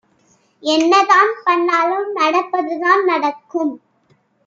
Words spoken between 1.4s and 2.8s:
பண்ணாலும் நடப்பது